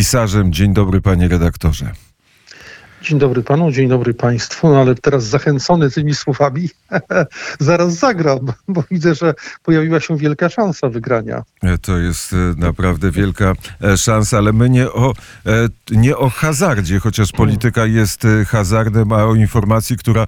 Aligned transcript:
pisarzem. 0.00 0.52
Dzień 0.52 0.74
dobry, 0.74 1.00
panie 1.00 1.28
redaktorze. 1.28 1.92
Dzień 3.02 3.18
dobry 3.18 3.42
panu, 3.42 3.72
dzień 3.72 3.88
dobry 3.88 4.14
państwu, 4.14 4.68
no 4.68 4.80
ale 4.80 4.94
teraz 4.94 5.24
zachęcony 5.24 5.90
tymi 5.90 6.14
słowami 6.14 6.68
zaraz 7.58 7.94
zagram, 7.94 8.38
bo 8.68 8.84
widzę, 8.90 9.14
że 9.14 9.34
pojawiła 9.62 10.00
się 10.00 10.16
wielka 10.16 10.48
szansa 10.48 10.88
wygrania. 10.88 11.42
E, 11.62 11.78
to 11.78 11.98
jest 11.98 12.32
e, 12.32 12.36
naprawdę 12.56 13.10
wielka 13.10 13.52
e, 13.82 13.96
szansa, 13.96 14.38
ale 14.38 14.52
my 14.52 14.70
nie 14.70 14.92
o, 14.92 15.12
nie 15.90 16.16
o 16.16 16.28
hazardzie, 16.28 16.98
chociaż 16.98 17.32
polityka 17.32 17.86
jest 17.86 18.26
hazardem, 18.48 19.12
a 19.12 19.24
o 19.24 19.34
informacji, 19.34 19.96
która 19.96 20.26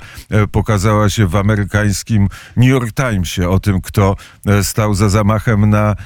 pokazała 0.52 1.10
się 1.10 1.26
w 1.26 1.36
amerykańskim 1.36 2.28
New 2.56 2.68
York 2.68 2.92
Timesie 2.92 3.48
o 3.48 3.60
tym, 3.60 3.80
kto 3.80 4.16
stał 4.62 4.94
za 4.94 5.08
zamachem 5.08 5.70
na 5.70 5.96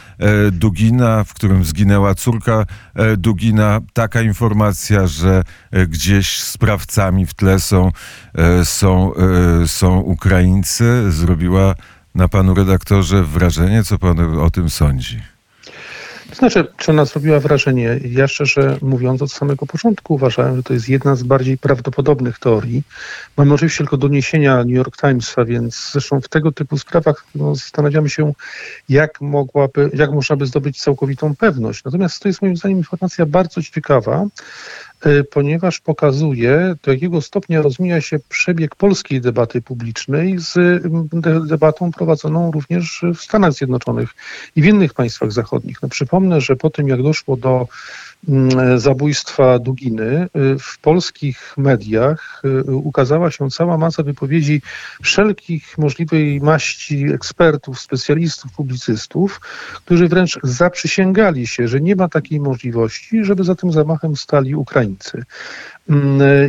Dugina, 0.53 1.25
w 1.25 1.35
którym 1.35 1.65
zginęła 1.65 2.15
córka 2.15 2.67
Dugina. 3.17 3.81
Taka 3.93 4.23
informacja, 4.23 5.07
że 5.07 5.43
gdzieś 5.89 6.41
sprawcami 6.57 7.27
w 7.27 7.35
tle 7.35 7.61
są, 7.61 7.93
e, 8.35 8.65
są, 8.65 9.13
e, 9.15 9.69
są 9.69 10.01
Ukraińcy, 10.01 11.13
zrobiła 11.13 11.75
na 12.15 12.29
panu 12.29 12.55
redaktorze 12.55 13.23
wrażenie? 13.23 13.85
Co 13.85 13.99
pan 13.99 14.39
o 14.41 14.51
tym 14.51 14.71
sądzi? 14.71 15.21
To 16.31 16.35
znaczy, 16.35 16.67
czy 16.77 16.91
ona 16.91 17.05
zrobiła 17.05 17.41
wrażenie? 17.41 18.01
Ja 18.05 18.29
szczerze 18.29 18.79
mówiąc, 18.83 19.23
od 19.23 19.33
samego 19.33 19.67
początku 19.67 20.15
uważałem, 20.15 20.57
że 20.57 20.63
to 20.63 20.75
jest 20.75 20.89
jedna 20.89 21.17
z 21.17 21.23
bardziej 21.23 21.59
prawdopodobnych 21.59 22.39
teorii. 22.39 22.83
Mamy 23.37 23.55
oczywiście 23.55 23.79
tylko 23.79 23.97
doniesienia 23.97 24.57
New 24.57 24.77
York 24.77 24.97
Timesa, 24.97 25.45
więc 25.45 25.91
zresztą 25.93 26.21
w 26.21 26.29
tego 26.29 26.53
typu 26.53 26.79
sprawach 26.79 27.25
no, 27.35 27.55
zastanawiamy 27.55 28.11
się, 28.11 28.33
jak, 28.89 29.21
mogłaby, 29.21 29.91
jak 29.95 30.11
można 30.11 30.37
by 30.37 30.47
zdobyć 30.47 30.81
całkowitą 30.81 31.37
pewność. 31.37 31.85
Natomiast 31.85 32.23
to 32.23 32.29
jest 32.29 32.43
moim 32.43 32.57
zdaniem 32.57 32.79
informacja 32.79 33.27
bardzo 33.27 33.63
ciekawa, 33.63 34.27
ponieważ 35.31 35.81
pokazuje, 35.81 36.75
do 36.83 36.93
jakiego 36.93 37.21
stopnia 37.21 37.63
rozmija 37.63 38.01
się 38.01 38.19
przebieg 38.29 38.75
polskiej 38.75 39.21
debaty 39.21 39.63
publicznej 39.63 40.39
z 40.39 40.83
debatą 41.49 41.93
prowadzoną 41.93 42.51
również 42.51 43.05
w 43.15 43.21
Stanach 43.21 43.53
Zjednoczonych 43.53 44.11
i 44.57 44.63
w 44.63 44.67
innych 44.67 44.95
państwach 44.95 45.33
zachodnich. 45.33 45.83
No, 45.83 45.89
przypomnę, 45.89 46.41
że 46.41 46.57
po 46.57 46.71
tym, 46.71 46.89
jak 46.89 47.03
doszło 47.03 47.37
do 47.37 47.69
zabójstwa 48.77 49.59
Duginy, 49.59 50.29
y, 50.37 50.59
w 50.59 50.79
polskich 50.79 51.55
mediach 51.57 52.43
y, 52.45 52.75
ukazała 52.75 53.31
się 53.31 53.51
cała 53.51 53.79
masa 53.79 54.03
wypowiedzi 54.03 54.63
wszelkich 55.03 55.79
możliwej 55.79 56.41
maści 56.41 57.13
ekspertów, 57.13 57.81
specjalistów, 57.81 58.53
publicystów, 58.53 59.41
którzy 59.85 60.09
wręcz 60.09 60.39
zaprzysięgali 60.43 61.47
się, 61.47 61.69
że 61.69 61.81
nie 61.81 61.97
ma 61.97 62.09
takiej 62.09 62.41
możliwości, 62.41 63.25
żeby 63.25 63.45
za 63.45 63.55
tym 63.55 63.73
zamachem 63.73 64.17
stali 64.17 64.55
Ukraińcy 64.55 65.25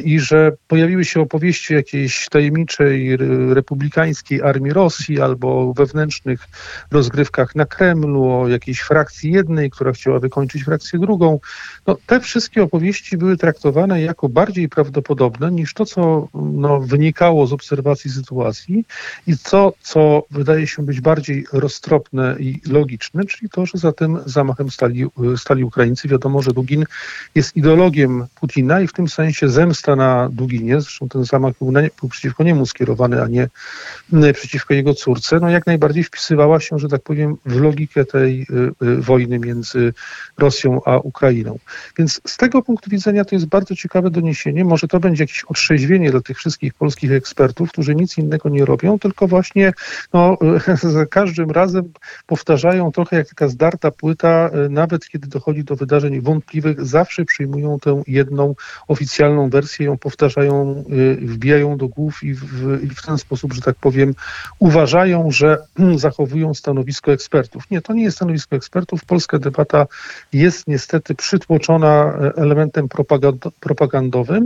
i 0.03 0.19
że 0.19 0.51
pojawiły 0.67 1.05
się 1.05 1.21
opowieści 1.21 1.73
jakiejś 1.73 2.27
tajemniczej 2.29 3.17
republikańskiej 3.49 4.41
armii 4.41 4.73
Rosji 4.73 5.21
albo 5.21 5.73
wewnętrznych 5.73 6.47
rozgrywkach 6.91 7.55
na 7.55 7.65
Kremlu, 7.65 8.31
o 8.31 8.47
jakiejś 8.47 8.79
frakcji 8.79 9.31
jednej, 9.31 9.69
która 9.69 9.91
chciała 9.91 10.19
wykończyć 10.19 10.63
frakcję 10.63 10.99
drugą. 10.99 11.39
No, 11.87 11.97
te 12.05 12.19
wszystkie 12.19 12.63
opowieści 12.63 13.17
były 13.17 13.37
traktowane 13.37 14.01
jako 14.01 14.29
bardziej 14.29 14.69
prawdopodobne 14.69 15.51
niż 15.51 15.73
to, 15.73 15.85
co 15.85 16.27
no, 16.33 16.79
wynikało 16.79 17.47
z 17.47 17.53
obserwacji 17.53 18.11
sytuacji 18.11 18.85
i 19.27 19.37
to, 19.37 19.73
co 19.81 20.23
wydaje 20.31 20.67
się 20.67 20.83
być 20.83 21.01
bardziej 21.01 21.45
roztropne 21.53 22.35
i 22.39 22.61
logiczne, 22.65 23.25
czyli 23.25 23.49
to, 23.49 23.65
że 23.65 23.77
za 23.77 23.91
tym 23.91 24.19
zamachem 24.25 24.71
stali, 24.71 25.05
stali 25.37 25.63
Ukraińcy. 25.63 26.07
Wiadomo, 26.07 26.41
że 26.41 26.51
Dugin 26.51 26.85
jest 27.35 27.57
ideologiem 27.57 28.25
Putina 28.39 28.81
i 28.81 28.87
w 28.87 28.93
tym 28.93 29.07
sensie 29.07 29.26
sensie 29.27 29.49
zemsta 29.49 29.95
na 29.95 30.29
Duginie, 30.29 30.81
zresztą 30.81 31.09
ten 31.09 31.25
zamach 31.25 31.53
był, 31.59 31.71
na, 31.71 31.81
był 31.99 32.09
przeciwko 32.09 32.43
niemu 32.43 32.65
skierowany, 32.65 33.21
a 33.21 33.27
nie 33.27 33.49
przeciwko 34.33 34.73
jego 34.73 34.93
córce, 34.93 35.39
no 35.39 35.49
jak 35.49 35.67
najbardziej 35.67 36.03
wpisywała 36.03 36.59
się, 36.59 36.79
że 36.79 36.87
tak 36.87 37.01
powiem, 37.01 37.37
w 37.45 37.55
logikę 37.55 38.05
tej 38.05 38.41
y, 38.81 38.85
y, 38.85 39.01
wojny 39.01 39.39
między 39.39 39.93
Rosją 40.37 40.81
a 40.85 40.97
Ukrainą. 40.97 41.59
Więc 41.97 42.21
z 42.27 42.37
tego 42.37 42.61
punktu 42.61 42.89
widzenia 42.89 43.25
to 43.25 43.35
jest 43.35 43.45
bardzo 43.45 43.75
ciekawe 43.75 44.09
doniesienie. 44.09 44.65
Może 44.65 44.87
to 44.87 44.99
będzie 44.99 45.23
jakieś 45.23 45.43
otrzeźwienie 45.43 46.11
dla 46.11 46.21
tych 46.21 46.37
wszystkich 46.37 46.73
polskich 46.73 47.11
ekspertów, 47.11 47.71
którzy 47.71 47.95
nic 47.95 48.17
innego 48.17 48.49
nie 48.49 48.65
robią, 48.65 48.99
tylko 48.99 49.27
właśnie 49.27 49.73
no, 50.13 50.37
za 50.97 51.05
każdym 51.05 51.51
razem 51.51 51.93
powtarzają 52.27 52.91
trochę 52.91 53.15
jak 53.15 53.27
taka 53.29 53.47
zdarta 53.47 53.91
płyta, 53.91 54.49
y, 54.65 54.69
nawet 54.69 55.07
kiedy 55.07 55.27
dochodzi 55.27 55.63
do 55.63 55.75
wydarzeń 55.75 56.21
wątpliwych, 56.21 56.85
zawsze 56.85 57.25
przyjmują 57.25 57.79
tę 57.79 58.03
jedną 58.07 58.55
oficjalną 58.87 59.16
oficjalną 59.17 59.49
wersję 59.49 59.85
ją 59.85 59.97
powtarzają, 59.97 60.83
y, 60.89 61.15
wbijają 61.21 61.77
do 61.77 61.87
głów 61.87 62.23
i 62.23 62.33
w, 62.33 62.83
i 62.83 62.89
w 62.89 63.01
ten 63.01 63.17
sposób, 63.17 63.53
że 63.53 63.61
tak 63.61 63.75
powiem, 63.75 64.13
uważają, 64.59 65.31
że 65.31 65.57
zachowują 65.95 66.53
stanowisko 66.53 67.11
ekspertów. 67.11 67.63
Nie, 67.71 67.81
to 67.81 67.93
nie 67.93 68.03
jest 68.03 68.17
stanowisko 68.17 68.55
ekspertów. 68.55 69.05
Polska 69.05 69.39
debata 69.39 69.87
jest 70.33 70.67
niestety 70.67 71.15
przytłoczona 71.15 71.87
e, 71.87 72.35
elementem 72.35 72.87
propagandowym, 73.59 74.45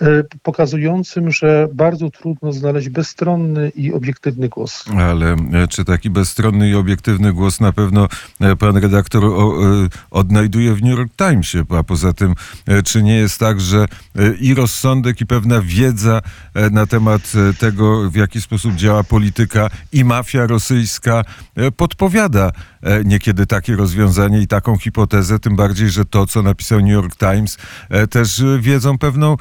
e, 0.00 0.06
pokazującym, 0.42 1.30
że 1.30 1.68
bardzo 1.72 2.10
trudno 2.10 2.52
znaleźć 2.52 2.88
bezstronny 2.88 3.72
i 3.74 3.92
obiektywny 3.92 4.48
głos. 4.48 4.84
Ale 4.98 5.32
e, 5.32 5.68
czy 5.68 5.84
taki 5.84 6.10
bezstronny 6.10 6.68
i 6.68 6.74
obiektywny 6.74 7.32
głos 7.32 7.60
na 7.60 7.72
pewno 7.72 8.08
pan 8.58 8.76
redaktor 8.76 9.24
odnajduje 10.10 10.74
w 10.74 10.82
New 10.82 10.98
York 10.98 11.12
Timesie, 11.16 11.64
a 11.68 11.82
poza 11.82 12.12
tym, 12.12 12.34
czy 12.84 13.02
nie 13.02 13.16
jest 13.16 13.38
tak, 13.38 13.60
że 13.60 13.86
i 14.40 14.54
rozsądek, 14.54 15.20
i 15.20 15.26
pewna 15.26 15.60
wiedza 15.60 16.22
e, 16.54 16.70
na 16.70 16.86
temat 16.86 17.32
e, 17.50 17.54
tego, 17.54 18.10
w 18.10 18.16
jaki 18.16 18.40
sposób 18.40 18.74
działa 18.74 19.04
polityka 19.04 19.70
i 19.92 20.04
mafia 20.04 20.46
rosyjska 20.46 21.22
e, 21.56 21.70
podpowiada 21.70 22.52
niekiedy 23.04 23.46
takie 23.46 23.76
rozwiązanie 23.76 24.40
i 24.40 24.46
taką 24.46 24.78
hipotezę, 24.78 25.38
tym 25.38 25.56
bardziej, 25.56 25.90
że 25.90 26.04
to, 26.04 26.26
co 26.26 26.42
napisał 26.42 26.80
New 26.80 26.90
York 26.90 27.16
Times, 27.16 27.58
też 28.10 28.42
wiedzą 28.60 28.98
pewną 28.98 29.36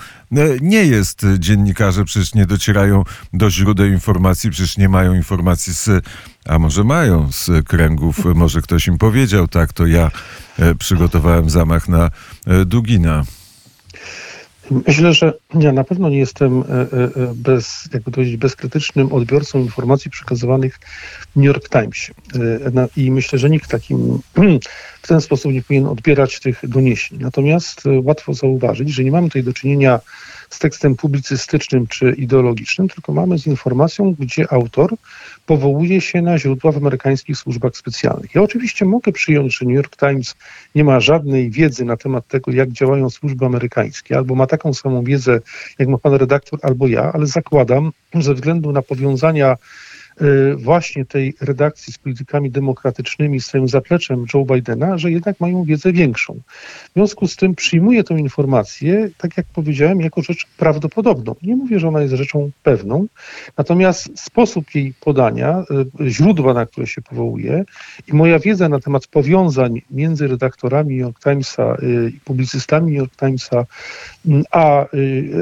nie 0.62 0.85
jest. 0.85 1.25
Dziennikarze 1.40 2.06
przecież 2.06 2.34
nie 2.34 2.45
docierają 2.45 3.03
do 3.34 3.50
źródeł 3.50 3.88
informacji, 3.88 4.50
przecież 4.50 4.78
nie 4.78 4.90
mają 4.90 5.13
informacji 5.13 5.74
z, 5.74 6.06
a 6.45 6.59
może 6.59 6.84
mają 6.84 7.31
z 7.31 7.68
kręgów, 7.68 8.25
może 8.35 8.62
ktoś 8.62 8.88
im 8.88 8.97
powiedział, 8.97 9.47
tak, 9.47 9.74
to 9.74 9.88
ja 9.88 10.12
przygotowałem 10.80 11.50
zamach 11.50 11.90
na 11.90 12.09
Dugina. 12.66 13.24
Myślę, 14.72 15.13
że 15.13 15.34
ja 15.59 15.72
na 15.72 15.84
pewno 15.84 16.09
nie 16.09 16.18
jestem 16.18 16.62
e, 16.62 16.63
e, 16.63 16.84
e, 16.84 17.34
bez, 17.35 17.90
jakby 17.94 18.12
to 18.12 18.16
powiedzieć, 18.16 18.38
bezkrytycznym 18.38 19.13
odbiorcą 19.13 19.59
informacji 19.59 20.12
przekazywanych 20.12 20.79
w 21.31 21.35
New 21.35 21.46
York 21.46 21.69
Timesie. 21.69 22.13
I 22.97 23.12
myślę, 23.12 23.40
że 23.40 23.50
nikt 23.50 23.69
takim 23.69 24.19
w 25.03 25.07
ten 25.07 25.22
sposób 25.22 25.53
nie 25.53 25.62
powinien 25.62 25.85
odbierać 25.85 26.40
tych 26.40 26.69
doniesień. 26.69 27.19
Natomiast 27.22 27.84
łatwo 28.03 28.34
zauważyć, 28.34 28.90
że 28.90 29.03
nie 29.03 29.12
mamy 29.12 29.28
tutaj 29.28 29.44
do 29.44 29.53
czynienia 29.53 30.00
z 30.53 30.59
tekstem 30.59 30.96
publicystycznym 30.96 31.88
czy 31.88 32.12
ideologicznym, 32.12 32.90
tylko 32.90 33.14
mamy 33.14 33.40
z 33.40 33.47
informacją, 33.47 34.16
gdzie 34.19 34.53
autor 34.53 34.94
powołuje 35.46 36.02
się 36.02 36.22
na 36.22 36.38
źródła 36.38 36.72
w 36.72 36.78
amerykańskich 36.78 37.38
służbach 37.38 37.78
specjalnych. 37.78 38.36
Ja 38.36 38.41
oczywiście 38.41 38.86
mogę 38.86 39.12
przyjąć, 39.12 39.58
że 39.58 39.66
New 39.66 39.75
York 39.75 39.97
Times 39.97 40.36
nie 40.75 40.84
ma 40.84 41.00
żadnej 41.00 41.52
wiedzy 41.52 41.86
na 41.86 41.97
temat 41.97 42.28
tego, 42.28 42.52
jak 42.52 42.72
działają 42.72 43.09
służby 43.09 43.46
amerykańskie, 43.46 44.18
albo 44.18 44.36
ma 44.36 44.47
taką 44.47 44.74
samą 44.74 45.03
wiedzę, 45.03 45.40
jak 45.80 45.88
ma 45.88 45.97
pan 45.97 46.13
redaktor, 46.13 46.59
albo 46.62 46.88
ja, 46.88 47.12
ale 47.13 47.28
zakładam, 47.28 47.92
ze 48.19 48.34
względu 48.34 48.72
na 48.72 48.81
powiązania 48.81 49.58
właśnie 50.57 51.06
tej 51.06 51.34
redakcji 51.41 51.94
z 51.94 51.97
politykami 51.97 52.51
demokratycznymi, 52.51 53.40
z 53.40 53.46
swoim 53.46 53.68
zapleczem 53.68 54.25
Joe 54.34 54.46
Bidena, 54.46 54.97
że 54.97 55.12
jednak 55.12 55.40
mają 55.40 55.63
wiedzę 55.63 55.94
większą. 55.94 56.34
W 56.90 56.94
związku 56.94 57.28
z 57.28 57.35
tym 57.35 57.56
przyjmuję 57.56 58.03
tę 58.03 58.13
informację, 58.13 59.10
tak 59.18 59.38
jak 59.38 59.45
powiedziałem, 59.45 60.01
jako 60.01 60.21
rzecz 60.21 60.48
prawdopodobną. 60.57 61.36
Nie 61.44 61.56
mówię, 61.56 61.80
że 61.80 61.88
ona 61.88 62.01
jest 62.01 62.13
rzeczą 62.13 62.51
pewną, 62.63 63.06
natomiast 63.57 64.19
sposób 64.19 64.75
jej 64.75 64.94
podania, 65.01 65.63
y, 66.01 66.10
źródła, 66.10 66.54
na 66.54 66.65
które 66.65 66.88
się 66.88 67.01
powołuje 67.01 67.63
i 68.07 68.13
moja 68.15 68.39
wiedza 68.39 68.69
na 68.69 68.80
temat 68.80 69.07
powiązań 69.07 69.81
między 69.92 70.27
redaktorami 70.27 70.95
New 70.95 71.01
York 71.01 71.19
Timesa 71.24 71.77
y, 71.83 72.10
i 72.10 72.19
publicystami 72.19 72.92
New 72.92 73.00
York 73.00 73.15
Timesa 73.15 73.65
a 74.51 74.86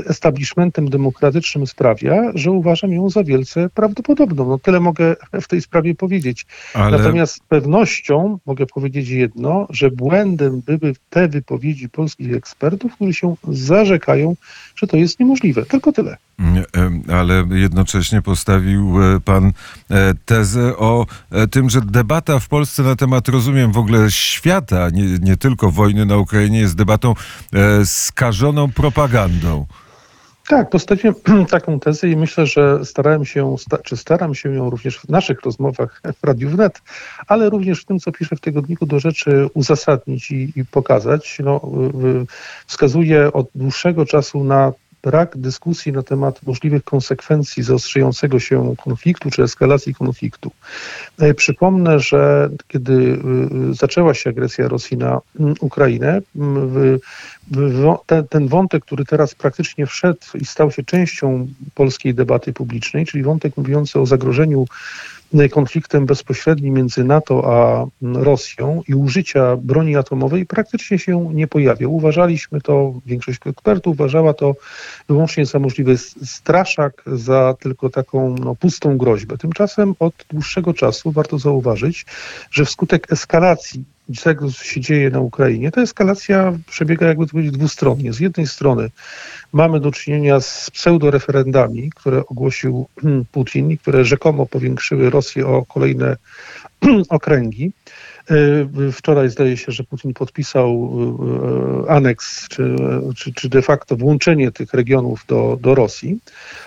establishmentem 0.06 0.90
demokratycznym 0.90 1.68
sprawia, 1.68 2.32
że 2.36 2.52
uważam 2.52 2.92
ją 2.92 3.10
za 3.10 3.24
wielce 3.24 3.70
prawdopodobną. 3.70 4.50
No 4.50 4.60
tyle 4.62 4.80
mogę 4.80 5.16
w 5.42 5.48
tej 5.48 5.62
sprawie 5.62 5.96
powiedzieć. 5.96 6.46
Ale 6.74 6.98
Natomiast 6.98 7.36
z 7.36 7.40
pewnością 7.40 8.40
mogę 8.46 8.66
powiedzieć 8.66 9.10
jedno, 9.10 9.68
że 9.70 9.92
błędem 9.92 10.62
były 10.62 10.94
te 11.10 11.28
wypowiedzi 11.28 11.90
polskich 11.90 12.34
ekspertów, 12.34 12.96
którzy 12.96 13.14
się 13.14 13.36
zarzekają, 13.48 14.36
że 14.76 14.88
to 14.88 14.98
jest 14.98 15.20
niemożliwe. 15.20 15.66
Tylko 15.66 15.92
tyle. 15.92 16.18
Em, 16.74 17.04
ale 17.14 17.44
jednocześnie 17.52 18.22
postawił 18.22 19.04
e, 19.04 19.20
pan 19.20 19.52
e, 19.90 20.14
tezę 20.26 20.78
o 20.78 21.06
e, 21.32 21.48
tym, 21.48 21.70
że 21.70 21.82
debata 21.82 22.40
w 22.40 22.48
Polsce 22.48 22.84
na 22.84 22.96
temat, 22.96 23.28
rozumiem, 23.28 23.72
w 23.72 23.78
ogóle 23.78 24.12
świata, 24.12 24.90
nie, 24.90 25.04
nie 25.04 25.38
tylko 25.38 25.72
wojny 25.72 26.06
na 26.06 26.18
Ukrainie, 26.18 26.60
jest 26.60 26.76
debatą 26.76 27.14
skażoną 27.86 28.72
propagandą. 28.72 29.66
Tak, 30.52 30.70
postawiłem 30.70 31.16
taką 31.52 31.80
tezę 31.80 32.10
i 32.10 32.16
myślę, 32.16 32.46
że 32.46 32.86
starałem 32.86 33.26
się, 33.26 33.56
czy 33.84 33.98
staram 33.98 34.36
się 34.36 34.56
ją 34.56 34.70
również 34.70 34.98
w 34.98 35.10
naszych 35.10 35.42
rozmowach 35.42 36.02
w 36.22 36.24
Radiu 36.24 36.50
Wnet, 36.50 36.82
ale 37.28 37.50
również 37.50 37.82
w 37.82 37.86
tym, 37.86 38.00
co 38.00 38.12
piszę 38.12 38.36
w 38.36 38.40
tygodniku 38.40 38.86
do 38.86 39.00
rzeczy 39.00 39.50
uzasadnić 39.54 40.32
i, 40.32 40.54
i 40.56 40.66
pokazać. 40.66 41.38
No, 41.44 41.62
wskazuję 42.68 43.34
od 43.34 43.48
dłuższego 43.56 44.06
czasu 44.06 44.44
na 44.44 44.74
brak 45.04 45.38
dyskusji 45.38 45.92
na 45.92 46.04
temat 46.04 46.44
możliwych 46.44 46.84
konsekwencji 46.84 47.64
zaostrzającego 47.64 48.40
się 48.40 48.76
konfliktu 48.84 49.30
czy 49.30 49.44
eskalacji 49.44 49.96
konfliktu. 49.96 50.52
E, 51.20 51.34
Przypomnę, 51.34 52.00
że 52.00 52.50
kiedy 52.68 52.94
y, 52.94 53.70
y, 53.70 53.74
zaczęła 53.74 54.14
się 54.14 54.30
agresja 54.30 54.68
Rosji 54.68 54.98
na 54.98 55.22
mm, 55.40 55.56
Ukrainę, 55.60 56.22
mm, 56.36 57.00
ten, 58.30 58.48
wątek, 58.48 58.86
który 58.86 59.06
teraz 59.06 59.36
praktycznie 59.36 59.86
wszedł 59.86 60.20
i 60.42 60.46
stał 60.46 60.72
się 60.72 60.84
częścią 60.84 61.48
polskiej 61.76 62.14
debaty 62.14 62.54
publicznej, 62.54 63.06
czyli 63.06 63.24
wątek 63.24 63.58
mówiący 63.58 64.00
o 64.00 64.06
zagrożeniu 64.06 64.66
konfliktem 65.52 66.06
bezpośrednim 66.06 66.74
między 66.74 67.04
NATO 67.04 67.44
a 67.46 67.86
mm, 68.06 68.24
Rosją 68.24 68.82
i 68.88 68.94
użycia 68.94 69.58
broni 69.58 69.96
atomowej 69.96 70.46
praktycznie 70.46 71.00
się 71.00 71.30
nie 71.34 71.48
pojawiał. 71.48 71.96
Uważaliśmy 71.96 72.62
to, 72.62 72.94
większość 73.06 73.40
ekspertów 73.46 73.94
uważała 73.94 74.34
to 74.34 74.56
wyłącznie 75.10 75.46
za 75.46 75.60
możliwy 75.60 75.98
straszak, 75.98 77.04
za 77.06 77.56
tylko 77.60 77.90
taką 77.90 78.36
no, 78.36 78.56
pustą 78.56 78.98
groźbę. 78.98 79.38
Tymczasem 79.38 79.96
od 80.00 80.14
dłuższego 80.30 80.74
czasu 80.74 81.12
warto 81.12 81.40
zauważyć, 81.40 82.06
że 82.52 82.66
wskutek 82.66 83.12
eskalacji 83.12 83.84
tego, 84.18 84.52
co 84.52 84.64
się 84.64 84.82
dzieje 84.82 85.10
na 85.10 85.20
Ukrainie, 85.20 85.72
ta 85.72 85.82
eskalacja 85.82 86.54
przebiega, 86.70 87.08
jakby 87.08 87.26
to 87.26 87.32
powiedzieć, 87.32 87.54
dwustronnie. 87.54 88.14
Z 88.14 88.20
jednej 88.20 88.48
strony 88.48 88.90
mamy 89.54 89.80
do 89.80 89.92
czynienia 89.92 90.40
z 90.40 90.70
pseudoreferendami, 90.72 91.90
które 91.96 92.26
ogłosił 92.26 92.88
Putin 93.32 93.72
i 93.72 93.78
które 93.78 94.06
rzekomo 94.06 94.46
powiększyły 94.46 95.10
Rosję 95.10 95.48
o 95.48 95.66
kolejne 95.66 96.18
okręgi. 97.10 97.72
Y, 98.32 98.92
Wczoraj 98.92 99.30
zdaje 99.30 99.58
się, 99.58 99.72
że 99.72 99.84
Putin 99.84 100.14
podpisał 100.14 100.70
y, 100.70 101.86
y, 101.86 101.90
aneks, 101.90 102.48
czy, 102.48 102.76
czy, 103.16 103.34
czy 103.34 103.50
de 103.50 103.62
facto 103.62 103.96
włączenie 103.96 104.52
tych 104.52 104.74
regionów 104.74 105.26
do, 105.28 105.58
do 105.62 105.76
Rosji. 105.76 106.20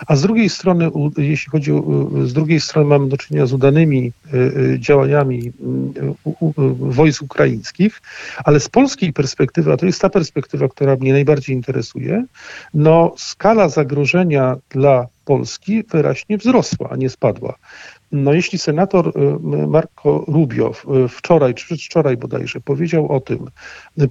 A 0.06 0.16
z 0.16 0.22
drugiej 0.22 0.48
strony, 0.48 0.90
jeśli 1.16 1.50
chodzi 1.50 1.72
o, 1.72 1.82
z 2.24 2.32
drugiej 2.32 2.60
strony 2.60 2.88
mamy 2.88 3.08
do 3.08 3.16
czynienia 3.16 3.46
z 3.46 3.52
udanymi 3.52 4.12
działaniami 4.78 5.52
u- 6.24 6.52
wojsk 6.78 7.22
ukraińskich, 7.22 8.02
ale 8.44 8.60
z 8.60 8.68
polskiej 8.68 9.12
perspektywy, 9.12 9.72
a 9.72 9.76
to 9.76 9.86
jest 9.86 10.00
ta 10.00 10.08
perspektywa, 10.08 10.68
która 10.68 10.96
mnie 10.96 11.12
najbardziej 11.12 11.56
interesuje, 11.56 12.24
no 12.74 13.14
skala 13.16 13.68
zagrożenia 13.68 14.56
dla 14.70 15.06
Polski 15.24 15.82
wyraźnie 15.82 16.38
wzrosła, 16.38 16.88
a 16.90 16.96
nie 16.96 17.10
spadła. 17.10 17.54
No 18.16 18.32
jeśli 18.32 18.58
senator 18.58 19.08
y, 19.08 19.66
Marco 19.66 20.24
Rubio 20.28 20.72
wczoraj, 21.08 21.54
czy 21.54 21.64
przedwczoraj 21.64 22.16
bodajże, 22.16 22.60
powiedział 22.60 23.12
o 23.12 23.20
tym 23.20 23.50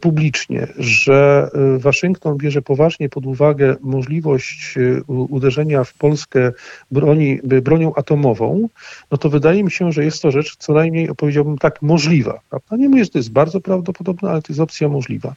publicznie, 0.01 0.67
że 0.77 1.49
y, 1.75 1.79
Waszyngton 1.79 2.37
bierze 2.37 2.61
poważnie 2.61 3.09
pod 3.09 3.25
uwagę 3.25 3.75
możliwość 3.81 4.77
y, 4.77 5.03
uderzenia 5.07 5.83
w 5.83 5.93
Polskę 5.93 6.51
broni, 6.91 7.39
bronią 7.43 7.95
atomową, 7.95 8.69
no 9.11 9.17
to 9.17 9.29
wydaje 9.29 9.63
mi 9.63 9.71
się, 9.71 9.91
że 9.91 10.03
jest 10.03 10.21
to 10.21 10.31
rzecz 10.31 10.55
co 10.57 10.73
najmniej, 10.73 11.09
powiedziałbym 11.17 11.57
tak, 11.57 11.81
możliwa. 11.81 12.39
Nie 12.71 12.89
mówię, 12.89 13.03
że 13.03 13.09
to 13.09 13.17
jest 13.17 13.31
bardzo 13.31 13.61
prawdopodobne, 13.61 14.29
ale 14.29 14.41
to 14.41 14.53
jest 14.53 14.59
opcja 14.59 14.89
możliwa. 14.89 15.33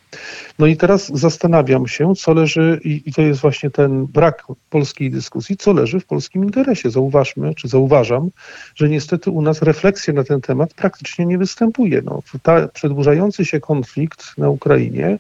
No 0.59 0.67
i 0.67 0.77
teraz 0.77 1.07
zastanawiam 1.15 1.87
się, 1.87 2.15
co 2.15 2.35
leży, 2.35 2.81
i, 2.85 3.03
i 3.07 3.13
to 3.13 3.23
jest 3.23 3.41
właśnie 3.41 3.71
ten 3.71 4.07
brak 4.07 4.45
polskiej 4.71 5.11
dyskusji, 5.11 5.57
co 5.57 5.73
leży 5.73 6.01
w 6.01 6.07
polskim 6.07 6.45
interesie. 6.45 6.91
Zauważmy, 6.91 7.55
czy 7.55 7.69
zauważam, 7.69 8.31
że 8.75 8.89
niestety 8.89 9.31
u 9.31 9.43
nas 9.43 9.63
refleksja 9.63 10.15
na 10.15 10.25
ten 10.25 10.41
temat 10.41 10.75
praktycznie 10.75 11.27
nie 11.27 11.39
występuje. 11.39 12.03
No, 12.05 12.23
ta 12.43 12.69
przedłużający 12.69 13.45
się 13.45 13.61
konflikt 13.61 14.39
na 14.39 14.51
Ukrainie 14.51 15.19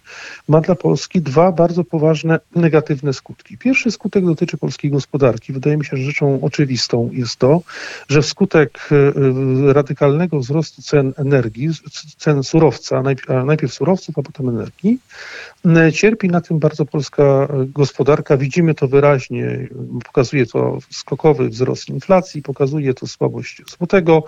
ma 0.49 0.61
dla 0.61 0.75
Polski 0.75 1.21
dwa 1.21 1.53
bardzo 1.53 1.85
poważne 1.85 2.41
negatywne 2.56 3.12
skutki. 3.12 3.59
Pierwszy 3.59 3.91
skutek 3.91 4.25
dotyczy 4.25 4.56
polskiej 4.56 4.91
gospodarki. 4.91 5.53
Wydaje 5.53 5.77
mi 5.77 5.85
się, 5.85 5.97
że 5.97 6.03
rzeczą 6.03 6.41
oczywistą 6.43 7.11
jest 7.12 7.37
to, 7.37 7.61
że 8.09 8.23
wskutek 8.23 8.88
e, 8.93 9.73
radykalnego 9.73 10.38
wzrostu 10.38 10.83
cen 10.83 11.12
energii, 11.17 11.69
cen 12.17 12.43
surowca, 12.43 13.03
najpierw, 13.44 13.75
surowców, 13.75 14.19
a 14.19 14.23
potem 14.23 14.49
energii, 14.49 14.99
m, 15.65 15.93
cierpi 15.93 16.29
na 16.29 16.41
tym 16.41 16.59
bardzo 16.59 16.87
polska 16.87 17.23
e, 17.23 17.49
gospodarka. 17.67 18.37
Widzimy 18.37 18.75
to 18.75 18.88
wyraźnie, 18.88 19.69
pokazuje 20.05 20.47
to 20.47 20.79
skokowy 20.91 21.49
wzrost 21.49 21.88
inflacji, 21.88 22.43
pokazuje 22.43 22.94
to 22.94 23.06
słabość 23.26 23.62
złotego. 23.78 24.25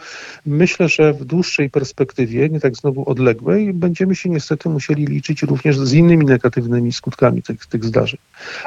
Myślę, 0.46 0.88
że 0.88 1.12
w 1.12 1.24
dłuższej 1.24 1.70
perspektywie, 1.70 2.48
nie 2.48 2.60
tak 2.60 2.76
znowu 2.76 3.10
odległej, 3.10 3.72
będziemy 3.72 4.14
się 4.14 4.28
niestety 4.28 4.68
musieli 4.68 5.06
liczyć 5.06 5.42
również 5.42 5.78
z 5.78 5.92
innymi 5.92 6.26
negatywnymi 6.26 6.92
skutkami 6.92 7.42
tych, 7.42 7.66
tych 7.66 7.84
zdarzeń. 7.84 8.18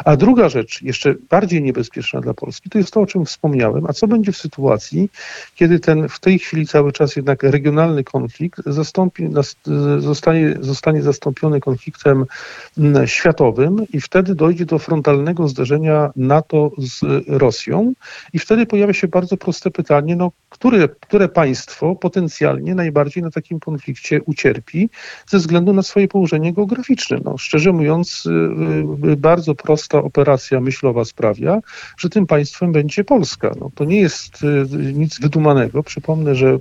A 0.05 0.17
druga 0.17 0.49
rzecz, 0.49 0.81
jeszcze 0.81 1.15
bardziej 1.29 1.61
niebezpieczna 1.61 2.21
dla 2.21 2.33
Polski, 2.33 2.69
to 2.69 2.77
jest 2.77 2.91
to, 2.91 3.01
o 3.01 3.05
czym 3.05 3.25
wspomniałem. 3.25 3.85
A 3.85 3.93
co 3.93 4.07
będzie 4.07 4.31
w 4.31 4.37
sytuacji, 4.37 5.09
kiedy 5.55 5.79
ten 5.79 6.09
w 6.09 6.19
tej 6.19 6.39
chwili 6.39 6.67
cały 6.67 6.91
czas 6.91 7.15
jednak 7.15 7.43
regionalny 7.43 8.03
konflikt 8.03 8.61
zastąpi, 8.65 9.29
zostanie, 9.99 10.57
zostanie 10.59 11.01
zastąpiony 11.01 11.59
konfliktem 11.59 12.25
mm, 12.77 13.07
światowym 13.07 13.85
i 13.93 14.01
wtedy 14.01 14.35
dojdzie 14.35 14.65
do 14.65 14.79
frontalnego 14.79 15.47
zderzenia 15.47 16.11
NATO 16.15 16.71
z 16.77 17.01
Rosją 17.27 17.93
i 18.33 18.39
wtedy 18.39 18.65
pojawia 18.65 18.93
się 18.93 19.07
bardzo 19.07 19.37
proste 19.37 19.71
pytanie, 19.71 20.10
no, 20.15 20.31
które, 20.51 20.89
które 20.89 21.29
państwo 21.29 21.95
potencjalnie 21.95 22.75
najbardziej 22.75 23.23
na 23.23 23.31
takim 23.31 23.59
konflikcie 23.59 24.21
ucierpi 24.21 24.89
ze 25.27 25.37
względu 25.37 25.73
na 25.73 25.81
swoje 25.81 26.07
położenie 26.07 26.53
geograficzne. 26.53 27.17
No, 27.25 27.37
szczerze 27.37 27.71
mówiąc, 27.71 28.25
y, 29.05 29.09
y, 29.09 29.17
bardzo 29.17 29.55
prosta 29.55 29.97
operacja 29.97 30.59
myślowa 30.59 31.05
sprawia, 31.05 31.59
że 31.97 32.09
tym 32.09 32.27
państwem 32.27 32.71
będzie 32.71 33.03
Polska. 33.03 33.51
No, 33.59 33.71
to 33.75 33.85
nie 33.85 33.99
jest 34.01 34.43
y, 34.43 34.93
nic 34.93 35.19
wydumanego. 35.19 35.83
Przypomnę, 35.83 36.35
że 36.35 36.59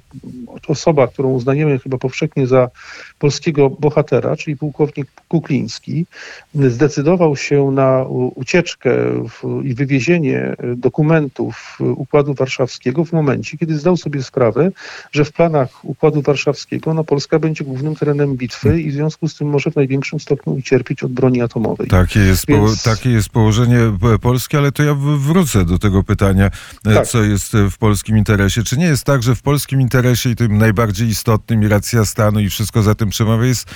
osoba, 0.69 1.07
którą 1.07 1.31
uznajemy 1.31 1.79
chyba 1.79 1.99
powszechnie 1.99 2.47
za 2.47 2.71
polskiego 3.19 3.71
bohatera, 3.71 4.37
czyli 4.37 4.57
pułkownik 4.57 5.07
Kukliński, 5.29 6.07
zdecydował 6.55 7.37
się 7.37 7.71
na 7.71 8.05
ucieczkę 8.35 8.91
w, 9.29 9.65
i 9.65 9.75
wywiezienie 9.75 10.57
dokumentów 10.77 11.79
Układu 11.81 12.35
Warszawskiego 12.35 13.05
w 13.05 13.13
momencie, 13.13 13.40
kiedy 13.59 13.79
zdał 13.79 13.97
sobie 13.97 14.23
sprawę, 14.23 14.71
że 15.13 15.25
w 15.25 15.33
planach 15.33 15.85
Układu 15.85 16.23
Warszawskiego 16.23 16.95
no, 16.95 17.05
Polska 17.05 17.39
będzie 17.39 17.65
głównym 17.65 17.97
terenem 17.97 18.37
bitwy 18.37 18.81
i 18.81 18.91
w 18.91 18.95
związku 18.95 19.29
z 19.29 19.37
tym 19.37 19.49
może 19.49 19.71
w 19.71 19.77
największym 19.77 20.21
stopniu 20.21 20.53
ucierpieć 20.53 21.03
od 21.03 21.13
broni 21.13 21.43
atomowej. 21.43 21.89
Takie 21.89 22.21
jest, 22.21 22.47
Więc- 22.47 22.83
takie 22.83 23.11
jest 23.11 23.29
położenie 23.29 23.79
e, 24.15 24.19
Polski, 24.21 24.57
ale 24.57 24.73
to 24.73 24.83
ja 24.83 24.95
wrócę 25.19 25.65
do 25.65 25.79
tego 25.79 26.03
pytania, 26.03 26.51
e, 26.87 26.95
Tak. 26.95 27.07
co 27.07 27.23
jest 27.23 27.55
e, 27.55 27.71
w 27.71 27.79
polskim 27.79 28.19
interesie. 28.19 28.63
Czy 28.63 28.79
nie 28.79 28.87
jest 28.87 29.05
tak, 29.05 29.23
że 29.23 29.35
w 29.35 29.43
polskim 29.43 29.81
interesie 29.81 30.31
i 30.31 30.37
tym 30.37 30.59
najbardziej 30.59 31.09
istotnym 31.09 31.63
i 31.63 31.69
racja 31.69 32.05
stanu 32.05 32.41
i 32.41 32.49
wszystko 32.51 32.83
za 32.83 32.95
tym 32.95 33.11
przemawia 33.11 33.47
jest 33.47 33.71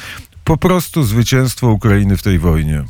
po 0.45 0.57
prostu 0.57 1.03
zwycięstwo 1.03 1.69
Ukrainy 1.71 2.17
w 2.17 2.23
tej 2.23 2.39
wojnie? 2.39 2.85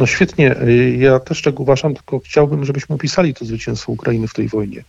No 0.00 0.06
świetnie, 0.06 0.62
y, 0.62 0.96
ja 0.98 1.20
też 1.20 1.42
tak 1.42 1.60
uważam, 1.60 1.94
tylko 1.94 2.18
chciałbym, 2.18 2.64
żebyśmy 2.64 2.94
opisali 2.94 3.34
to 3.34 3.44
zwycięstwo 3.44 3.92
Ukrainy 3.92 4.28
w 4.28 4.34
tej 4.34 4.48
wojnie, 4.48 4.84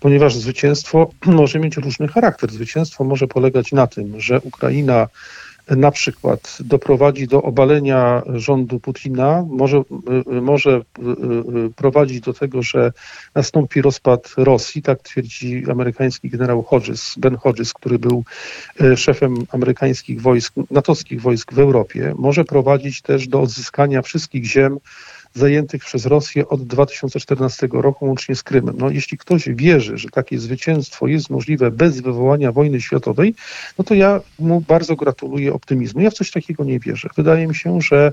ponieważ 0.00 0.36
zwycięstwo 0.36 1.10
może 1.26 1.58
mieć 1.58 1.76
różny 1.76 2.08
charakter. 2.08 2.52
Zwycięstwo 2.52 3.04
może 3.04 3.26
polegać 3.26 3.72
na 3.72 3.86
tym, 3.86 4.20
że 4.20 4.40
Ukraina 4.40 5.08
na 5.70 5.90
przykład 5.90 6.58
doprowadzi 6.60 7.26
do 7.26 7.42
obalenia 7.42 8.22
rządu 8.34 8.80
Putina, 8.80 9.44
może, 9.48 9.82
może 10.26 10.70
y, 10.70 11.02
y, 11.66 11.70
prowadzić 11.76 12.20
do 12.20 12.32
tego, 12.32 12.62
że 12.62 12.92
nastąpi 13.34 13.82
rozpad 13.82 14.34
Rosji, 14.36 14.82
tak 14.82 15.02
twierdzi 15.02 15.64
amerykański 15.70 16.30
generał 16.30 16.62
Hodges, 16.62 17.14
Ben 17.18 17.36
Hodges, 17.36 17.72
który 17.72 17.98
był 17.98 18.24
y, 18.80 18.96
szefem 18.96 19.34
amerykańskich 19.52 20.22
wojsk, 20.22 20.54
natowskich 20.70 21.22
wojsk 21.22 21.52
w 21.52 21.58
Europie, 21.58 22.14
może 22.18 22.44
prowadzić 22.44 23.02
też 23.02 23.28
do 23.28 23.40
odzyskania 23.40 24.02
wszystkich 24.02 24.44
ziem 24.44 24.78
zajętych 25.38 25.84
przez 25.84 26.06
Rosję 26.06 26.48
od 26.48 26.66
2014 26.66 27.68
roku, 27.72 28.06
łącznie 28.06 28.34
z 28.34 28.42
Krymem. 28.42 28.74
No, 28.78 28.90
jeśli 28.90 29.18
ktoś 29.18 29.48
wierzy, 29.48 29.98
że 29.98 30.08
takie 30.08 30.38
zwycięstwo 30.38 31.06
jest 31.06 31.30
możliwe 31.30 31.70
bez 31.70 32.00
wywołania 32.00 32.52
wojny 32.52 32.80
światowej, 32.80 33.34
no 33.78 33.84
to 33.84 33.94
ja 33.94 34.20
mu 34.38 34.60
bardzo 34.60 34.96
gratuluję 34.96 35.52
optymizmu. 35.54 36.00
Ja 36.00 36.10
w 36.10 36.14
coś 36.14 36.30
takiego 36.30 36.64
nie 36.64 36.80
wierzę. 36.80 37.08
Wydaje 37.16 37.46
mi 37.46 37.54
się, 37.54 37.80
że 37.80 38.12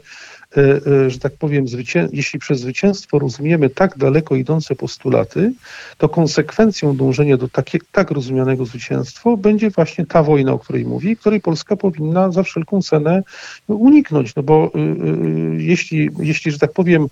że 1.08 1.20
tak 1.20 1.34
powiem, 1.40 1.68
zwycię- 1.68 2.10
jeśli 2.12 2.40
przez 2.40 2.60
zwycięstwo 2.60 3.20
rozumiemy 3.20 3.70
tak 3.70 3.98
daleko 3.98 4.36
idące 4.36 4.76
postulaty, 4.76 5.54
to 5.98 6.10
konsekwencją 6.10 6.96
dążenia 6.98 7.38
do 7.38 7.48
takie, 7.50 7.80
tak 7.92 8.12
rozumianego 8.12 8.66
zwycięstwa 8.66 9.38
będzie 9.38 9.70
właśnie 9.70 10.06
ta 10.06 10.24
wojna, 10.24 10.52
o 10.54 10.60
której 10.60 10.86
mówi, 10.86 11.18
której 11.18 11.42
Polska 11.42 11.76
powinna 11.76 12.32
za 12.32 12.44
wszelką 12.44 12.82
cenę 12.82 13.24
uniknąć. 13.68 14.36
No 14.36 14.44
bo 14.44 14.72
y, 14.76 14.80
y, 14.80 15.64
jeśli, 15.64 16.10
jeśli, 16.20 16.52
że 16.52 16.60
tak 16.60 16.74
powiem, 16.74 17.08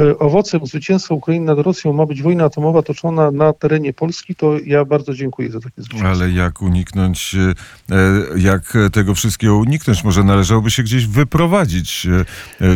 y, 0.00 0.18
owocem 0.18 0.66
zwycięstwa 0.66 1.14
Ukrainy 1.14 1.46
nad 1.46 1.58
Rosją 1.58 1.92
ma 1.92 2.06
być 2.06 2.22
wojna 2.22 2.44
atomowa 2.44 2.82
toczona 2.82 3.30
na 3.30 3.52
terenie 3.52 3.92
Polski, 3.92 4.34
to 4.34 4.58
ja 4.64 4.84
bardzo 4.84 5.14
dziękuję 5.14 5.50
za 5.50 5.60
takie 5.60 5.82
zwycięstwo. 5.82 6.08
Ale 6.08 6.30
jak 6.30 6.62
uniknąć, 6.62 7.36
e, 7.90 7.94
jak 8.36 8.78
tego 8.92 9.14
wszystkiego 9.14 9.56
uniknąć? 9.56 10.04
Może 10.04 10.24
należałoby 10.24 10.70
się 10.70 10.82
gdzieś 10.82 11.06
wyprowadzić. 11.06 12.06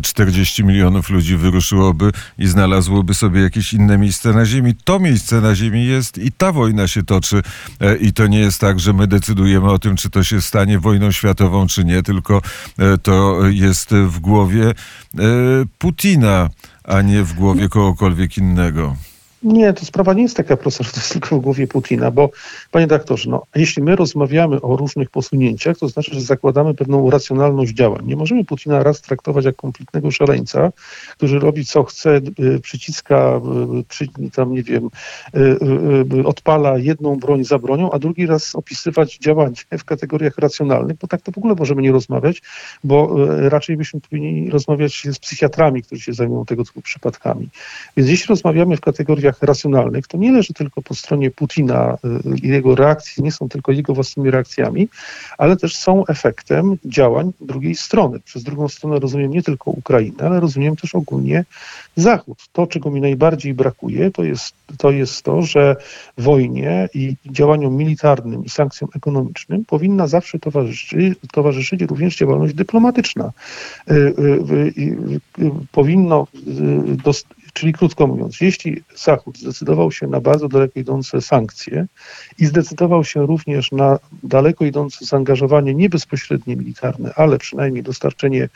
E, 0.07 0.17
40 0.17 0.65
milionów 0.65 1.11
ludzi 1.11 1.37
wyruszyłoby 1.37 2.13
i 2.39 2.47
znalazłoby 2.47 3.15
sobie 3.15 3.41
jakieś 3.41 3.73
inne 3.73 3.99
miejsce 3.99 4.33
na 4.33 4.45
ziemi. 4.45 4.75
To 4.85 4.99
miejsce 4.99 5.41
na 5.41 5.55
ziemi 5.55 5.87
jest 5.87 6.19
i 6.19 6.33
ta 6.33 6.53
wojna 6.53 6.89
się 6.89 7.03
toczy. 7.03 7.43
E, 7.81 7.97
I 7.97 8.13
to 8.13 8.27
nie 8.27 8.39
jest 8.39 8.61
tak, 8.61 8.81
że 8.81 8.93
my 8.93 9.07
decydujemy 9.07 9.71
o 9.71 9.79
tym, 9.79 9.97
czy 9.97 10.11
to 10.11 10.25
się 10.25 10.41
stanie 10.41 10.79
wojną 10.79 11.13
światową, 11.13 11.67
czy 11.67 11.85
nie, 11.85 12.03
tylko 12.03 12.43
e, 12.79 12.99
to 12.99 13.41
jest 13.47 13.95
w 13.95 14.19
głowie 14.19 14.69
e, 14.69 14.75
Putina, 15.79 16.51
a 16.85 17.03
nie 17.03 17.23
w 17.23 17.33
głowie 17.33 17.69
kogokolwiek 17.69 18.39
innego. 18.39 18.97
Nie, 19.47 19.73
to 19.73 19.85
sprawa 19.85 20.13
nie 20.13 20.23
jest 20.23 20.37
taka 20.37 20.57
prosta, 20.57 20.85
że 20.85 20.91
to 20.91 20.97
jest 20.97 21.13
tylko 21.13 21.37
w 21.37 21.41
głowie 21.41 21.67
Putina, 21.67 22.11
bo 22.11 22.31
panie 22.71 22.87
doktorze, 22.87 23.31
no, 23.31 23.43
jeśli 23.55 23.83
my 23.83 23.97
rozmawiamy 23.97 24.61
o 24.61 24.77
różnych 24.77 25.11
posunięciach, 25.11 25.79
to 25.79 25.89
znaczy, 25.89 26.15
że 26.15 26.21
zakładamy 26.21 26.75
pewną 26.75 27.11
racjonalność 27.11 27.73
działań. 27.73 28.07
Nie 28.07 28.17
możemy 28.17 28.45
Putina 28.45 28.83
raz 28.83 29.01
traktować 29.01 29.45
jak 29.45 29.57
kompletnego 29.57 30.11
szaleńca, 30.11 30.73
który 31.17 31.39
robi 31.39 31.65
co 31.65 31.85
chce, 31.85 32.21
y, 32.41 32.61
przyciska, 32.61 33.41
y, 33.81 33.85
przy, 33.85 34.09
tam 34.35 34.53
nie 34.53 34.63
wiem, 34.63 34.91
y, 36.17 36.27
odpala 36.27 36.79
jedną 36.79 37.17
broń 37.17 37.45
za 37.45 37.59
bronią, 37.59 37.91
a 37.91 37.99
drugi 37.99 38.27
raz 38.27 38.55
opisywać 38.55 39.19
działanie 39.19 39.57
w 39.79 39.85
kategoriach 39.85 40.39
racjonalnych, 40.39 40.97
bo 40.97 41.07
tak 41.07 41.23
to 41.23 41.33
w 41.33 41.39
ogóle 41.39 41.55
możemy 41.55 41.83
nie 41.83 41.93
rozmawiać, 41.93 42.43
bo 42.85 43.17
raczej 43.49 43.77
byśmy 43.77 44.01
powinni 44.01 44.51
rozmawiać 44.51 45.07
z 45.11 45.19
psychiatrami, 45.19 45.83
którzy 45.83 46.03
się 46.03 46.13
zajmują 46.13 46.45
tego 46.45 46.65
typu 46.65 46.83
przypadkami. 46.83 47.49
Więc 47.97 48.09
jeśli 48.11 48.27
rozmawiamy 48.29 48.77
w 48.77 48.81
kategoriach 48.81 49.36
racjonalnych, 49.43 50.07
to 50.07 50.19
nie 50.19 50.33
leży 50.33 50.55
tylko 50.55 50.83
po 50.83 50.95
stronie 50.95 51.31
Putina 51.31 51.99
y, 52.05 52.39
i 52.43 52.49
jego 52.49 52.75
reakcji, 52.75 53.23
nie 53.23 53.33
są 53.33 53.49
tylko 53.49 53.73
jego 53.73 53.95
własnymi 53.95 54.31
reakcjami, 54.31 54.89
ale 55.39 55.57
też 55.57 55.77
są 55.77 56.07
efektem 56.07 56.77
działań 56.85 57.33
drugiej 57.41 57.75
strony. 57.75 58.21
Przez 58.21 58.43
drugą 58.43 58.69
stronę 58.69 58.99
rozumiem 58.99 59.31
nie 59.31 59.43
tylko 59.43 59.71
Ukrainę, 59.71 60.25
ale 60.25 60.41
rozumiem 60.41 60.77
też 60.77 60.95
ogólnie 60.95 61.45
Zachód. 61.97 62.39
To, 62.53 62.67
czego 62.67 62.91
mi 62.91 63.01
najbardziej 63.01 63.55
brakuje, 63.55 64.11
to 64.11 64.25
jest 64.25 64.55
to, 64.79 64.91
jest 64.91 65.23
to 65.23 65.43
że 65.43 65.77
wojnie 66.19 66.89
i 66.95 67.17
działaniom 67.27 67.77
militarnym 67.77 68.45
i 68.45 68.49
sankcjom 68.49 68.91
ekonomicznym 68.97 69.65
powinna 69.65 70.07
zawsze 70.07 70.39
towarzyszyć, 70.39 71.19
towarzyszyć 71.33 71.83
również 71.83 72.17
działalność 72.17 72.55
dyplomatyczna. 72.55 73.33
Y, 73.91 73.95
y, 73.95 75.17
Powinno, 75.73 76.27
czyli 77.57 77.73
krótko 77.73 78.07
mówiąc, 78.07 78.41
jeśli 78.41 78.83
Zachód 78.97 79.39
zdecydował 79.39 79.93
się 79.93 80.07
na 80.07 80.21
bardzo 80.21 80.49
daleko 80.49 80.81
idące 80.81 81.21
sankcje 81.21 81.87
i 82.39 82.47
zdecydował 82.47 83.05
się 83.05 83.27
również 83.27 83.73
na 83.73 83.99
daleko 84.23 84.65
idące 84.65 85.05
zaangażowanie 85.05 85.75
nie 85.75 85.89
bezpośrednie 85.89 86.57
militarne, 86.57 87.13
ale 87.17 87.39
przynajmniej 87.39 87.83
dostarczenie 87.83 88.49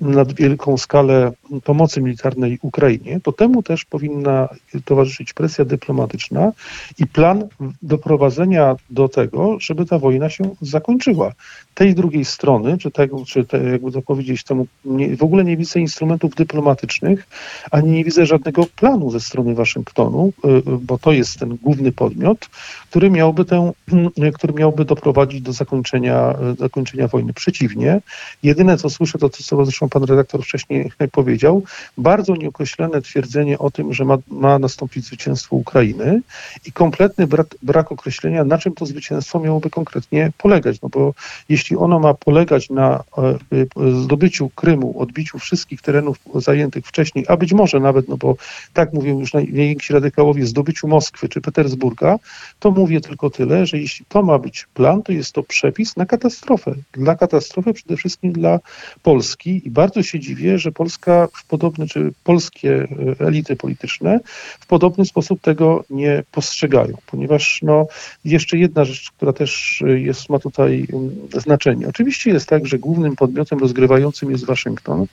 na 0.00 0.24
wielką 0.24 0.78
skalę 0.78 1.32
pomocy 1.64 2.00
militarnej 2.00 2.58
Ukrainie, 2.62 3.20
to 3.22 3.32
temu 3.32 3.62
też 3.62 3.84
powinna 3.84 4.48
towarzyszyć 4.84 5.32
presja 5.32 5.64
dyplomatyczna 5.64 6.52
i 6.98 7.06
plan 7.06 7.48
doprowadzenia 7.82 8.76
do 8.90 9.08
tego, 9.08 9.60
żeby 9.60 9.86
ta 9.86 9.98
wojna 9.98 10.30
się 10.30 10.50
zakończyła. 10.60 11.32
Tej 11.78 11.94
drugiej 11.94 12.24
strony, 12.24 12.78
czy, 12.78 12.90
tego, 12.90 13.24
czy 13.26 13.44
te, 13.44 13.64
jakby 13.64 13.92
to 13.92 14.02
powiedzieć, 14.02 14.44
temu 14.44 14.66
nie, 14.84 15.16
w 15.16 15.22
ogóle 15.22 15.44
nie 15.44 15.56
widzę 15.56 15.80
instrumentów 15.80 16.34
dyplomatycznych, 16.34 17.26
ani 17.70 17.90
nie 17.90 18.04
widzę 18.04 18.26
żadnego 18.26 18.66
planu 18.76 19.10
ze 19.10 19.20
strony 19.20 19.54
Waszyngtonu, 19.54 20.32
y, 20.44 20.48
y, 20.48 20.62
bo 20.80 20.98
to 20.98 21.12
jest 21.12 21.38
ten 21.38 21.56
główny 21.56 21.92
podmiot, 21.92 22.48
który 22.90 23.10
miałby, 23.10 23.44
tę, 23.44 23.72
który 24.38 24.52
miałby 24.52 24.84
doprowadzić 24.84 25.40
do 25.42 25.52
zakończenia, 25.52 26.34
y, 26.52 26.56
zakończenia 26.56 27.08
wojny. 27.08 27.32
Przeciwnie, 27.32 28.00
jedyne 28.42 28.76
co 28.76 28.90
słyszę, 28.90 29.18
to 29.18 29.28
to, 29.28 29.42
co 29.42 29.64
zresztą 29.64 29.88
pan 29.88 30.04
redaktor 30.04 30.42
wcześniej 30.42 30.90
powiedział, 31.12 31.62
bardzo 31.98 32.36
nieokreślone 32.36 33.02
twierdzenie 33.02 33.58
o 33.58 33.70
tym, 33.70 33.94
że 33.94 34.04
ma, 34.04 34.18
ma 34.30 34.58
nastąpić 34.58 35.04
zwycięstwo 35.04 35.56
Ukrainy 35.56 36.20
i 36.66 36.72
kompletny 36.72 37.26
brak, 37.26 37.54
brak 37.62 37.92
określenia, 37.92 38.44
na 38.44 38.58
czym 38.58 38.74
to 38.74 38.86
zwycięstwo 38.86 39.40
miałoby 39.40 39.70
konkretnie 39.70 40.32
polegać. 40.38 40.80
No 40.82 40.88
bo 40.88 41.14
jeśli 41.48 41.67
ono 41.76 41.98
ma 41.98 42.14
polegać 42.14 42.70
na 42.70 43.04
e, 43.18 43.22
e, 43.22 44.02
zdobyciu 44.02 44.50
Krymu, 44.54 45.00
odbiciu 45.00 45.38
wszystkich 45.38 45.82
terenów 45.82 46.18
zajętych 46.34 46.86
wcześniej, 46.86 47.24
a 47.28 47.36
być 47.36 47.52
może 47.52 47.80
nawet, 47.80 48.08
no 48.08 48.16
bo 48.16 48.36
tak 48.72 48.92
mówią 48.92 49.20
już 49.20 49.32
najwięksi 49.32 49.92
radykałowie, 49.92 50.46
zdobyciu 50.46 50.88
Moskwy 50.88 51.28
czy 51.28 51.40
Petersburga, 51.40 52.18
to 52.60 52.70
mówię 52.70 53.00
tylko 53.00 53.30
tyle, 53.30 53.66
że 53.66 53.78
jeśli 53.78 54.06
to 54.08 54.22
ma 54.22 54.38
być 54.38 54.66
plan, 54.74 55.02
to 55.02 55.12
jest 55.12 55.32
to 55.32 55.42
przepis 55.42 55.96
na 55.96 56.06
katastrofę. 56.06 56.74
Dla 56.92 57.16
katastrofy 57.16 57.72
przede 57.72 57.96
wszystkim 57.96 58.32
dla 58.32 58.60
Polski 59.02 59.62
i 59.64 59.70
bardzo 59.70 60.02
się 60.02 60.20
dziwię, 60.20 60.58
że 60.58 60.72
Polska 60.72 61.28
w 61.32 61.46
podobny, 61.46 61.86
czy 61.86 62.12
polskie 62.24 62.88
e, 63.20 63.26
elity 63.26 63.56
polityczne 63.56 64.20
w 64.60 64.66
podobny 64.66 65.04
sposób 65.04 65.40
tego 65.40 65.84
nie 65.90 66.22
postrzegają, 66.32 66.96
ponieważ 67.06 67.60
no, 67.62 67.86
jeszcze 68.24 68.58
jedna 68.58 68.84
rzecz, 68.84 69.10
która 69.16 69.32
też 69.32 69.82
jest, 69.96 70.28
ma 70.28 70.38
tutaj 70.38 70.86
mm, 70.92 71.10
znaczenie. 71.58 71.88
Oczywiście 71.88 72.30
jest 72.30 72.48
tak, 72.48 72.66
że 72.66 72.78
głównym 72.78 73.16
podmiotem 73.16 73.58
rozgrywającym 73.58 74.30
jest 74.30 74.46
Waszyngton, 74.46 75.06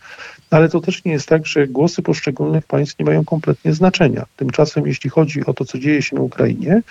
ale 0.49 0.69
to 0.69 0.79
też 0.79 1.03
nie 1.03 1.11
jest 1.11 1.27
tak, 1.27 1.45
że 1.45 1.67
głosy 1.67 2.01
poszczególnych 2.01 2.65
państw 2.65 2.99
nie 2.99 3.05
mają 3.05 3.25
kompletnie 3.25 3.73
znaczenia. 3.73 4.25
Tymczasem, 4.35 4.87
jeśli 4.87 5.09
chodzi 5.09 5.45
o 5.45 5.53
to, 5.53 5.65
co 5.65 5.79
dzieje 5.79 6.01
się 6.01 6.15
na 6.15 6.21
Ukrainie, 6.21 6.81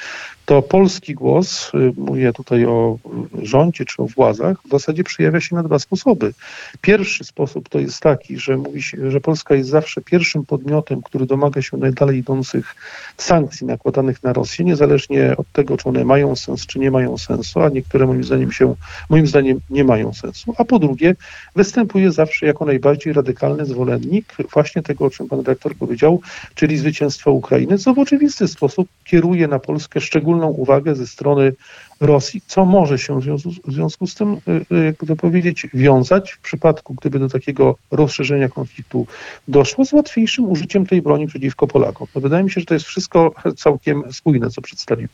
to 0.44 0.62
polski 0.62 1.14
głos, 1.14 1.72
y, 1.74 1.92
mówię 1.96 2.32
tutaj 2.32 2.66
o 2.66 2.98
rządzie 3.42 3.84
czy 3.84 4.02
o 4.02 4.06
władzach, 4.06 4.56
w 4.66 4.70
zasadzie 4.70 5.04
przejawia 5.04 5.40
się 5.40 5.56
na 5.56 5.62
dwa 5.62 5.78
sposoby. 5.78 6.32
Pierwszy 6.80 7.24
sposób 7.24 7.68
to 7.68 7.78
jest 7.78 8.00
taki, 8.00 8.38
że 8.38 8.56
mówi 8.56 8.82
się, 8.82 9.10
że 9.10 9.20
Polska 9.20 9.54
jest 9.54 9.70
zawsze 9.70 10.00
pierwszym 10.00 10.46
podmiotem, 10.46 11.02
który 11.02 11.26
domaga 11.26 11.62
się 11.62 11.76
najdalej 11.76 12.18
idących 12.18 12.74
sankcji 13.16 13.66
nakładanych 13.66 14.22
na 14.22 14.32
Rosję, 14.32 14.64
niezależnie 14.64 15.36
od 15.36 15.52
tego, 15.52 15.76
czy 15.76 15.88
one 15.88 16.04
mają 16.04 16.36
sens, 16.36 16.66
czy 16.66 16.78
nie 16.78 16.90
mają 16.90 17.18
sensu, 17.18 17.60
a 17.60 17.68
niektóre 17.68 18.06
moim 18.06 18.24
zdaniem 18.24 18.52
się, 18.52 18.74
moim 19.10 19.26
zdaniem 19.26 19.60
nie 19.70 19.84
mają 19.84 20.12
sensu. 20.12 20.54
A 20.58 20.64
po 20.64 20.78
drugie, 20.78 21.14
występuje 21.56 22.12
zawsze 22.12 22.46
jako 22.46 22.64
najbardziej 22.64 23.12
radykalny 23.12 23.66
zwolennik 23.66 24.34
właśnie 24.52 24.82
tego, 24.82 25.04
o 25.04 25.10
czym 25.10 25.28
pan 25.28 25.38
redaktor 25.38 25.76
powiedział, 25.76 26.20
czyli 26.54 26.76
zwycięstwa 26.76 27.30
Ukrainy, 27.30 27.78
co 27.78 27.94
w 27.94 27.98
oczywisty 27.98 28.48
sposób 28.48 28.88
kieruje 29.04 29.48
na 29.48 29.58
Polskę 29.58 30.00
szczególną 30.34 30.46
uwagę 30.46 30.94
ze 30.94 31.06
strony 31.06 31.52
Rosji, 32.00 32.42
co 32.46 32.64
może 32.64 32.98
się 32.98 33.20
w 33.20 33.22
związku, 33.22 33.50
w 33.50 33.72
związku 33.72 34.06
z 34.06 34.14
tym, 34.14 34.32
y, 34.32 34.74
y, 34.76 34.84
jakby 34.84 35.06
to 35.06 35.16
powiedzieć, 35.16 35.66
wiązać 35.74 36.32
w 36.32 36.38
przypadku, 36.38 36.94
gdyby 36.94 37.18
do 37.18 37.28
takiego 37.28 37.76
rozszerzenia 37.90 38.48
konfliktu 38.48 39.06
doszło, 39.48 39.84
z 39.84 39.92
łatwiejszym 39.92 40.44
użyciem 40.50 40.86
tej 40.86 41.02
broni 41.02 41.26
przeciwko 41.26 41.66
Polakom. 41.66 42.06
No 42.14 42.20
wydaje 42.20 42.44
mi 42.44 42.50
się, 42.50 42.60
że 42.60 42.66
to 42.66 42.74
jest 42.74 42.86
wszystko 42.86 43.34
całkiem 43.56 44.12
spójne, 44.12 44.50
co 44.50 44.62
przedstawiłem. 44.62 45.10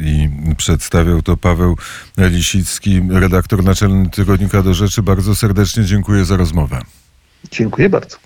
I 0.00 0.28
przedstawiał 0.56 1.22
to 1.22 1.36
Paweł 1.36 1.76
Lisicki, 2.18 3.00
redaktor 3.10 3.64
naczelny 3.64 4.10
Tygodnika 4.10 4.62
do 4.62 4.74
Rzeczy. 4.74 5.02
Bardzo 5.02 5.34
serdecznie 5.34 5.84
dziękuję 5.84 6.24
za 6.24 6.36
rozmowę. 6.36 6.80
Dziękuję 7.50 7.88
bardzo. 7.88 8.23